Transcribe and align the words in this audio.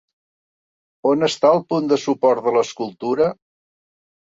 On 1.09 1.27
està 1.27 1.51
el 1.57 1.61
punt 1.75 1.91
de 1.93 2.01
suport 2.05 2.49
de 2.49 2.55
l'escultura? 2.59 3.31